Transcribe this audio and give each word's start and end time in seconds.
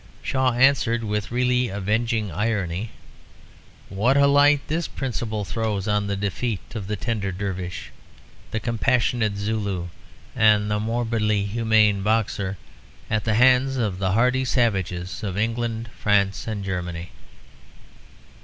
Shaw 0.23 0.53
answered 0.53 1.03
with 1.03 1.31
really 1.31 1.69
avenging 1.69 2.31
irony, 2.31 2.89
"What 3.87 4.17
a 4.17 4.25
light 4.25 4.61
this 4.67 4.87
principle 4.87 5.45
throws 5.45 5.87
on 5.87 6.07
the 6.07 6.15
defeat 6.15 6.59
of 6.73 6.87
the 6.87 6.95
tender 6.95 7.31
Dervish, 7.31 7.91
the 8.49 8.59
compassionate 8.59 9.37
Zulu, 9.37 9.89
and 10.35 10.71
the 10.71 10.79
morbidly 10.79 11.45
humane 11.45 12.01
Boxer 12.01 12.57
at 13.11 13.25
the 13.25 13.35
hands 13.35 13.77
of 13.77 13.99
the 13.99 14.13
hardy 14.13 14.43
savages 14.43 15.21
of 15.21 15.37
England, 15.37 15.87
France, 15.99 16.47
and 16.47 16.65
Germany." 16.65 17.11